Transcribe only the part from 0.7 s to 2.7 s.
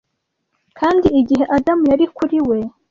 kandi igihe adamu yari kuri we